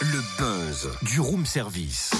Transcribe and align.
Le 0.00 0.22
buzz 0.38 0.90
du 1.02 1.20
room 1.20 1.46
service. 1.46 2.10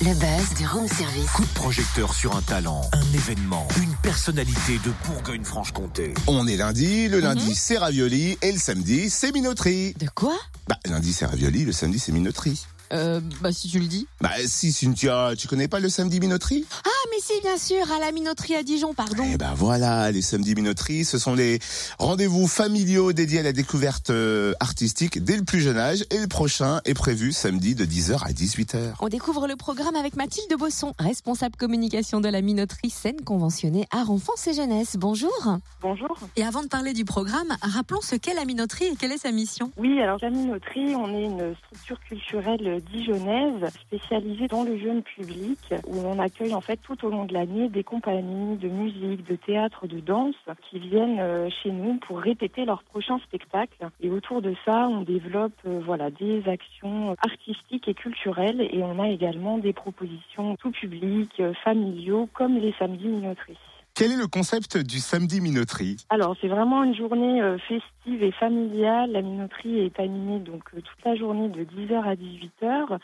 Le 0.00 0.14
buzz 0.14 0.54
du 0.56 0.66
room 0.66 0.88
service. 0.88 1.30
Coup 1.30 1.44
de 1.44 1.54
projecteur 1.54 2.14
sur 2.14 2.36
un 2.36 2.42
talent, 2.42 2.82
un 2.92 3.14
événement, 3.14 3.66
une 3.80 3.94
personnalité 4.02 4.78
de 4.84 4.92
Bourgogne-Franche-Comté. 5.06 6.14
On 6.26 6.46
est 6.46 6.56
lundi, 6.56 7.08
le 7.08 7.20
lundi 7.20 7.54
c'est 7.54 7.78
ravioli 7.78 8.38
et 8.42 8.52
le 8.52 8.58
samedi 8.58 9.10
c'est 9.10 9.32
minoterie. 9.32 9.94
De 9.94 10.08
quoi? 10.14 10.36
Bah 10.68 10.78
lundi 10.86 11.12
c'est 11.12 11.26
ravioli, 11.26 11.64
le 11.64 11.72
samedi 11.72 11.98
c'est 11.98 12.12
minoterie. 12.12 12.66
Euh, 12.92 13.20
bah 13.40 13.52
si 13.52 13.68
tu 13.68 13.78
le 13.78 13.86
dis. 13.86 14.06
Bah 14.20 14.30
si 14.46 14.72
Cynthia, 14.72 15.32
tu 15.36 15.48
connais 15.48 15.68
pas 15.68 15.80
le 15.80 15.88
samedi 15.88 16.20
minoterie? 16.20 16.64
Ah 16.84 16.88
mais 17.10 17.20
si 17.20 17.40
bien 17.42 17.56
sûr, 17.58 17.90
à 17.92 18.00
la 18.00 18.12
minoterie 18.12 18.54
à 18.54 18.62
Dijon, 18.62 18.94
pardon. 18.94 19.24
Eh 19.32 19.36
ben 19.36 19.52
voilà, 19.54 20.10
les 20.10 20.22
samedis 20.22 20.54
minoteries, 20.54 21.04
ce 21.04 21.18
sont 21.18 21.34
les 21.34 21.58
rendez-vous 21.98 22.46
familiaux 22.46 23.12
dédiés 23.12 23.40
à 23.40 23.42
la 23.42 23.52
découverte 23.52 24.10
euh, 24.10 24.52
artistique 24.60 25.22
dès 25.22 25.36
le 25.36 25.44
plus 25.44 25.60
jeune 25.60 25.78
âge 25.78 26.04
et 26.10 26.18
le 26.18 26.26
prochain 26.28 26.80
est 26.84 26.94
prévu 26.94 27.32
samedi 27.32 27.74
de 27.74 27.84
10h 27.84 28.22
à 28.24 28.32
18h. 28.32 28.94
On 29.00 29.08
découvre 29.08 29.46
le 29.46 29.56
programme 29.56 29.96
avec 29.96 30.16
Mathilde 30.16 30.54
Bosson, 30.58 30.94
responsable 30.98 31.56
communication 31.56 32.20
de 32.20 32.28
la 32.28 32.40
minoterie 32.40 32.90
scène 32.90 33.20
conventionnée 33.24 33.86
Art 33.90 34.10
Enfance 34.10 34.46
et 34.46 34.54
Jeunesse. 34.54 34.96
Bonjour. 34.98 35.58
Bonjour. 35.82 36.16
Et 36.36 36.42
avant 36.42 36.62
de 36.62 36.68
parler 36.68 36.92
du 36.92 37.04
programme, 37.04 37.56
rappelons 37.62 38.00
ce 38.00 38.16
qu'est 38.16 38.34
la 38.34 38.44
minoterie 38.44 38.86
et 38.86 38.96
quelle 38.96 39.12
est 39.12 39.18
sa 39.18 39.32
mission. 39.32 39.70
Oui, 39.76 40.00
alors 40.00 40.18
la 40.22 40.30
minoterie, 40.30 40.94
on 40.94 41.14
est 41.14 41.24
une 41.24 41.54
structure 41.56 42.00
culturelle 42.00 42.77
dijonnaise 42.80 43.68
spécialisée 43.80 44.48
dans 44.48 44.64
le 44.64 44.78
jeune 44.78 45.02
public 45.02 45.58
où 45.86 45.98
on 45.98 46.18
accueille 46.18 46.54
en 46.54 46.60
fait 46.60 46.76
tout 46.76 47.04
au 47.04 47.10
long 47.10 47.24
de 47.24 47.34
l'année 47.34 47.68
des 47.68 47.84
compagnies 47.84 48.56
de 48.56 48.68
musique, 48.68 49.26
de 49.26 49.36
théâtre, 49.36 49.86
de 49.86 50.00
danse 50.00 50.34
qui 50.70 50.78
viennent 50.78 51.20
euh, 51.20 51.48
chez 51.62 51.70
nous 51.70 51.94
pour 51.98 52.20
répéter 52.20 52.64
leur 52.64 52.82
prochain 52.84 53.18
spectacle. 53.20 53.88
Et 54.00 54.10
autour 54.10 54.42
de 54.42 54.54
ça, 54.64 54.88
on 54.88 55.02
développe 55.02 55.52
euh, 55.66 55.80
voilà 55.84 56.10
des 56.10 56.42
actions 56.48 57.16
artistiques 57.24 57.88
et 57.88 57.94
culturelles 57.94 58.60
et 58.60 58.82
on 58.82 59.00
a 59.00 59.08
également 59.08 59.58
des 59.58 59.72
propositions 59.72 60.56
tout 60.56 60.70
public, 60.70 61.30
euh, 61.40 61.52
familiaux 61.64 62.28
comme 62.32 62.58
les 62.58 62.74
samedis 62.78 63.08
minoteries. 63.08 63.58
Quel 63.98 64.12
est 64.12 64.16
le 64.16 64.28
concept 64.28 64.78
du 64.78 64.98
samedi 65.00 65.40
minoterie? 65.40 65.96
Alors 66.08 66.36
c'est 66.40 66.46
vraiment 66.46 66.84
une 66.84 66.94
journée 66.94 67.42
euh, 67.42 67.58
festive 67.58 68.22
et 68.22 68.30
familiale. 68.30 69.10
La 69.10 69.22
minoterie 69.22 69.80
est 69.80 69.98
animée 69.98 70.38
donc 70.38 70.62
euh, 70.72 70.80
toute 70.80 71.04
la 71.04 71.16
journée 71.16 71.48
de 71.48 71.64
10h 71.64 72.04
à 72.04 72.14
18h. 72.14 73.00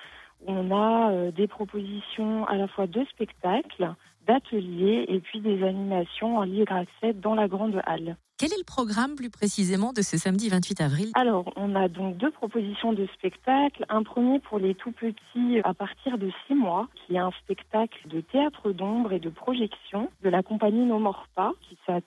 On 0.47 0.71
a 0.71 1.11
euh, 1.11 1.33
des 1.33 1.49
propositions 1.49 2.47
à 2.47 2.57
la 2.57 2.69
fois 2.69 2.87
de 2.87 3.05
spectacles, 3.07 3.93
d'ateliers 4.27 5.05
et 5.09 5.21
puis 5.21 5.41
des 5.41 5.63
animations 5.63 6.39
en 6.39 6.43
libre 6.43 6.73
accès 6.73 7.13
dans 7.13 7.35
la 7.35 7.49
grande 7.49 7.81
halle. 7.87 8.17
Quel 8.37 8.53
est 8.53 8.59
le 8.59 8.65
programme 8.65 9.15
plus 9.15 9.31
précisément 9.31 9.93
de 9.93 10.03
ce 10.03 10.19
samedi 10.19 10.49
28 10.49 10.81
avril? 10.81 11.11
Alors, 11.15 11.53
on 11.55 11.77
a 11.77 11.89
donc 11.89 12.17
deux 12.17 12.33
propositions 12.33 12.93
de 12.93 13.07
spectacles. 13.15 13.87
Un 13.89 14.03
premier 14.03 14.41
pour 14.41 14.59
les 14.59 14.75
tout 14.75 14.91
petits 14.91 15.61
à 15.63 15.73
partir 15.73 16.19
de 16.19 16.31
six 16.47 16.55
mois, 16.55 16.89
qui 16.95 17.15
est 17.15 17.19
un 17.19 17.31
spectacle 17.43 18.09
de 18.09 18.21
théâtre 18.21 18.73
d'ombre 18.73 19.13
et 19.13 19.21
de 19.21 19.31
projection 19.31 20.11
de 20.25 20.31
la 20.31 20.43
compagnie 20.43 20.85
No 20.85 20.99
More 20.99 21.27
Pas, 21.37 21.53
qui 21.63 21.79
s'appelle 21.87 22.03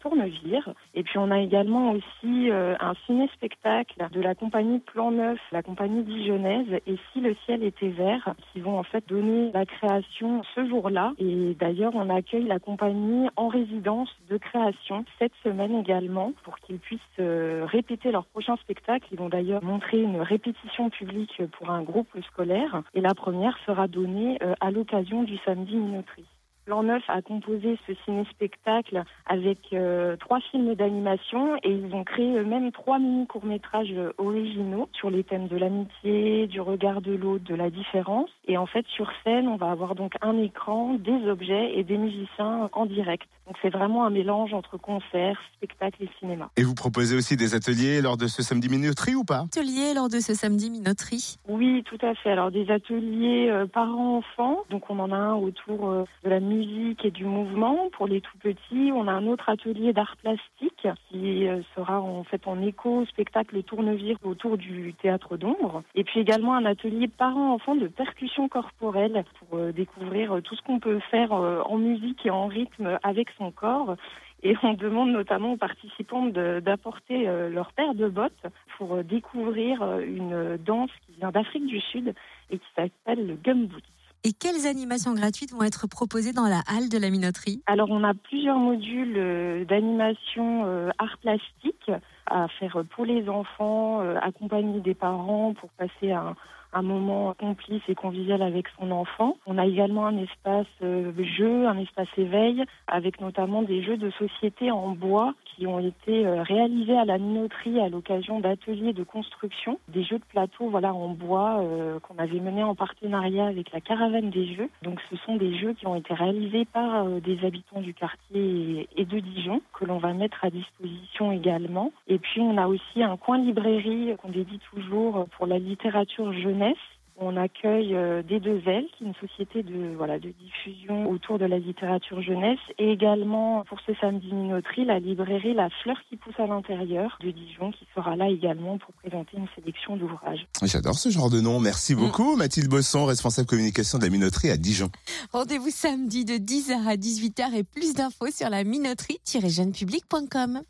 Tournevire. 0.00 0.72
Et 0.94 1.02
puis 1.02 1.18
on 1.18 1.30
a 1.30 1.40
également 1.40 1.92
aussi 1.92 2.50
euh, 2.50 2.74
un 2.80 2.94
ciné-spectacle 3.06 4.08
de 4.12 4.20
la 4.20 4.34
compagnie 4.34 4.78
Plan 4.78 5.10
Neuf, 5.10 5.38
la 5.52 5.62
compagnie 5.62 6.02
dijonnaise, 6.02 6.80
et 6.86 6.96
Si 7.12 7.20
le 7.20 7.34
ciel 7.44 7.62
était 7.62 7.88
vert, 7.88 8.34
qui 8.52 8.60
vont 8.60 8.78
en 8.78 8.82
fait 8.82 9.06
donner 9.08 9.50
la 9.52 9.66
création 9.66 10.42
ce 10.54 10.66
jour-là. 10.66 11.12
Et 11.18 11.54
d'ailleurs, 11.58 11.92
on 11.94 12.08
accueille 12.10 12.46
la 12.46 12.58
compagnie 12.58 13.28
en 13.36 13.48
résidence 13.48 14.10
de 14.28 14.36
création 14.36 15.04
cette 15.18 15.34
semaine 15.42 15.74
également 15.74 16.32
pour 16.44 16.58
qu'ils 16.60 16.78
puissent 16.78 17.00
euh, 17.18 17.66
répéter 17.66 18.10
leur 18.12 18.26
prochain 18.26 18.56
spectacle. 18.56 19.06
Ils 19.12 19.18
vont 19.18 19.28
d'ailleurs 19.28 19.62
montrer 19.62 20.00
une 20.00 20.20
répétition 20.20 20.90
publique 20.90 21.42
pour 21.58 21.70
un 21.70 21.82
groupe 21.82 22.08
scolaire. 22.28 22.82
Et 22.94 23.00
la 23.00 23.14
première 23.14 23.58
sera 23.66 23.88
donnée 23.88 24.38
euh, 24.42 24.54
à 24.60 24.70
l'occasion 24.70 25.22
du 25.22 25.36
samedi 25.44 25.76
minoterie. 25.76 26.26
Plan 26.66 26.82
Neuf 26.82 27.02
a 27.08 27.22
composé 27.22 27.78
ce 27.86 27.92
ciné-spectacle 28.04 29.02
avec 29.26 29.58
euh, 29.72 30.16
trois 30.16 30.40
films 30.50 30.74
d'animation 30.74 31.56
et 31.62 31.70
ils 31.70 31.94
ont 31.94 32.04
créé 32.04 32.36
eux-mêmes 32.36 32.70
trois 32.72 32.98
mini-courts-métrages 32.98 33.92
euh, 33.92 34.12
originaux 34.18 34.88
sur 34.92 35.10
les 35.10 35.24
thèmes 35.24 35.48
de 35.48 35.56
l'amitié, 35.56 36.46
du 36.46 36.60
regard 36.60 37.00
de 37.00 37.12
l'autre, 37.12 37.44
de 37.44 37.54
la 37.54 37.70
différence. 37.70 38.30
Et 38.46 38.56
en 38.56 38.66
fait, 38.66 38.86
sur 38.88 39.10
scène, 39.24 39.48
on 39.48 39.56
va 39.56 39.70
avoir 39.70 39.94
donc 39.94 40.14
un 40.22 40.36
écran, 40.38 40.94
des 40.94 41.28
objets 41.28 41.78
et 41.78 41.84
des 41.84 41.96
musiciens 41.96 42.68
en 42.72 42.86
direct. 42.86 43.28
Donc 43.46 43.56
c'est 43.62 43.70
vraiment 43.70 44.04
un 44.04 44.10
mélange 44.10 44.54
entre 44.54 44.76
concert, 44.76 45.40
spectacle 45.56 46.04
et 46.04 46.08
cinéma. 46.20 46.50
Et 46.56 46.62
vous 46.62 46.74
proposez 46.74 47.16
aussi 47.16 47.36
des 47.36 47.54
ateliers 47.54 48.00
lors 48.00 48.16
de 48.16 48.26
ce 48.26 48.42
samedi 48.42 48.68
minoterie 48.68 49.14
ou 49.14 49.24
pas? 49.24 49.40
Atelier 49.40 49.94
lors 49.94 50.08
de 50.08 50.20
ce 50.20 50.34
samedi 50.34 50.70
minoterie 50.70 51.36
Oui, 51.48 51.82
tout 51.84 51.98
à 52.02 52.14
fait. 52.14 52.30
Alors 52.30 52.50
des 52.50 52.70
ateliers 52.70 53.48
euh, 53.50 53.66
parents-enfants. 53.66 54.58
Donc 54.70 54.88
on 54.90 54.98
en 54.98 55.10
a 55.10 55.16
un 55.16 55.34
autour 55.34 55.88
euh, 55.88 56.04
de 56.24 56.30
la 56.30 56.40
musique 56.60 57.04
et 57.04 57.10
du 57.10 57.24
mouvement 57.24 57.88
pour 57.92 58.06
les 58.06 58.20
tout 58.20 58.36
petits. 58.38 58.92
On 58.94 59.08
a 59.08 59.12
un 59.12 59.26
autre 59.26 59.48
atelier 59.48 59.92
d'art 59.92 60.16
plastique 60.16 60.86
qui 61.08 61.48
euh, 61.48 61.62
sera 61.74 62.00
en 62.00 62.24
fait 62.24 62.46
en 62.46 62.60
écho 62.60 63.00
au 63.00 63.06
spectacle 63.06 63.62
Tournevire 63.62 64.16
autour 64.22 64.58
du 64.58 64.94
théâtre 64.94 65.36
d'ombre. 65.36 65.82
Et 65.94 66.04
puis 66.04 66.20
également 66.20 66.54
un 66.54 66.66
atelier 66.66 67.08
parents-enfants 67.08 67.76
de 67.76 67.88
percussion 67.88 68.48
corporelle 68.48 69.24
pour 69.38 69.58
euh, 69.58 69.72
découvrir 69.72 70.32
euh, 70.32 70.40
tout 70.42 70.54
ce 70.54 70.62
qu'on 70.62 70.80
peut 70.80 71.00
faire 71.10 71.32
en 71.32 71.78
musique 71.78 72.26
et 72.26 72.30
en 72.30 72.46
rythme 72.46 72.98
avec 73.02 73.28
son 73.38 73.50
corps. 73.50 73.96
Et 74.42 74.54
on 74.62 74.74
demande 74.74 75.10
notamment 75.10 75.52
aux 75.52 75.56
participants 75.56 76.26
d'apporter 76.26 77.26
leur 77.50 77.72
paire 77.72 77.94
de 77.94 78.08
bottes 78.08 78.46
pour 78.76 79.04
découvrir 79.04 79.82
une 80.00 80.56
danse 80.56 80.90
qui 81.06 81.12
vient 81.18 81.30
d'Afrique 81.30 81.66
du 81.66 81.80
Sud 81.80 82.14
et 82.50 82.58
qui 82.58 82.66
s'appelle 82.74 83.26
le 83.26 83.34
gumboot. 83.34 83.82
Et 84.22 84.32
quelles 84.32 84.66
animations 84.66 85.14
gratuites 85.14 85.52
vont 85.52 85.62
être 85.62 85.86
proposées 85.88 86.32
dans 86.32 86.46
la 86.46 86.60
halle 86.68 86.90
de 86.90 86.98
la 86.98 87.08
minoterie? 87.08 87.62
Alors 87.66 87.90
on 87.90 88.04
a 88.04 88.12
plusieurs 88.12 88.58
modules 88.58 89.16
euh, 89.16 89.64
d'animation 89.64 90.66
euh, 90.66 90.90
art 90.98 91.16
plastique 91.22 91.90
à 92.26 92.46
faire 92.48 92.82
pour 92.90 93.06
les 93.06 93.30
enfants, 93.30 94.02
euh, 94.02 94.16
accompagner 94.20 94.80
des 94.80 94.94
parents 94.94 95.54
pour 95.54 95.70
passer 95.70 96.12
un, 96.12 96.36
un 96.72 96.82
moment 96.82 97.34
complice 97.34 97.82
et 97.88 97.94
convivial 97.94 98.42
avec 98.42 98.66
son 98.78 98.90
enfant. 98.90 99.36
On 99.46 99.58
a 99.58 99.66
également 99.66 100.06
un 100.06 100.16
espace 100.18 100.66
euh, 100.82 101.12
jeu, 101.36 101.66
un 101.66 101.78
espace 101.78 102.08
éveil, 102.16 102.64
avec 102.86 103.20
notamment 103.20 103.62
des 103.62 103.82
jeux 103.82 103.96
de 103.96 104.10
société 104.10 104.70
en 104.70 104.90
bois 104.90 105.34
qui 105.44 105.66
ont 105.66 105.78
été 105.78 106.26
euh, 106.26 106.42
réalisés 106.42 106.96
à 106.96 107.04
la 107.04 107.18
minoterie 107.18 107.80
à 107.80 107.88
l'occasion 107.88 108.40
d'ateliers 108.40 108.92
de 108.92 109.02
construction, 109.02 109.78
des 109.88 110.02
jeux 110.02 110.18
de 110.18 110.24
plateau 110.24 110.68
voilà 110.70 110.94
en 110.94 111.08
bois 111.08 111.60
euh, 111.60 111.98
qu'on 112.00 112.16
avait 112.18 112.40
menés 112.40 112.62
en 112.62 112.74
partenariat 112.74 113.46
avec 113.46 113.72
la 113.72 113.80
caravane 113.80 114.30
des 114.30 114.54
jeux. 114.54 114.68
Donc 114.82 115.00
ce 115.10 115.16
sont 115.16 115.36
des 115.36 115.54
jeux 115.58 115.74
qui 115.74 115.86
ont 115.86 115.96
été 115.96 116.14
réalisés 116.14 116.64
par 116.64 117.04
euh, 117.04 117.20
des 117.20 117.44
habitants 117.44 117.80
du 117.80 117.94
quartier 117.94 118.88
et, 118.96 119.04
de 119.04 119.18
Dijon 119.18 119.60
que 119.72 119.84
l'on 119.84 119.98
va 119.98 120.12
mettre 120.12 120.44
à 120.44 120.50
disposition 120.50 121.32
également. 121.32 121.92
Et 122.08 122.18
puis 122.18 122.40
on 122.40 122.56
a 122.56 122.66
aussi 122.66 123.02
un 123.02 123.16
coin 123.16 123.38
librairie 123.38 124.14
qu'on 124.22 124.30
dédie 124.30 124.60
toujours 124.70 125.26
pour 125.36 125.46
la 125.46 125.58
littérature 125.58 126.32
jeunesse. 126.60 126.76
On 127.22 127.36
accueille 127.36 127.94
euh, 127.94 128.22
des 128.22 128.40
deux 128.40 128.62
ailes, 128.66 128.86
qui 128.96 129.04
est 129.04 129.06
une 129.08 129.14
société 129.20 129.62
de 129.62 129.94
voilà 129.94 130.18
de 130.18 130.30
diffusion 130.30 131.10
autour 131.10 131.38
de 131.38 131.44
la 131.44 131.58
littérature 131.58 132.22
jeunesse, 132.22 132.58
et 132.78 132.92
également 132.92 133.62
pour 133.68 133.78
ce 133.86 133.92
samedi 134.00 134.32
minoterie, 134.32 134.86
la 134.86 134.98
librairie 134.98 135.52
La 135.52 135.68
Fleur 135.82 135.98
qui 136.08 136.16
pousse 136.16 136.38
à 136.38 136.46
l'intérieur 136.46 137.18
de 137.20 137.30
Dijon, 137.30 137.72
qui 137.72 137.86
sera 137.94 138.16
là 138.16 138.30
également 138.30 138.78
pour 138.78 138.94
présenter 138.94 139.36
une 139.36 139.48
sélection 139.54 139.98
d'ouvrages. 139.98 140.46
J'adore 140.62 140.94
ce 140.94 141.10
genre 141.10 141.28
de 141.28 141.42
nom. 141.42 141.60
Merci 141.60 141.94
beaucoup 141.94 142.36
Mathilde 142.36 142.70
Bosson, 142.70 143.04
responsable 143.04 143.46
communication 143.46 143.98
de 143.98 144.04
la 144.04 144.10
minoterie 144.10 144.48
à 144.48 144.56
Dijon. 144.56 144.88
Rendez-vous 145.30 145.68
samedi 145.68 146.24
de 146.24 146.36
10h 146.36 146.86
à 146.88 146.96
18h 146.96 147.52
et 147.54 147.64
plus 147.64 147.92
d'infos 147.92 148.30
sur 148.32 148.48
la 148.48 148.64
minoterie-jeunepublic.com. 148.64 150.62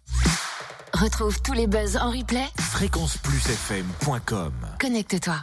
Retrouve 0.95 1.41
tous 1.43 1.53
les 1.53 1.69
buzz 1.69 1.97
en 1.97 2.11
replay. 2.11 2.45
Fréquenceplusfm.com 2.59 4.53
Connecte-toi. 4.81 5.37